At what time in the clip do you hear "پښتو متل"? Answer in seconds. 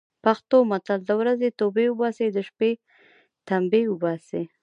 0.25-0.99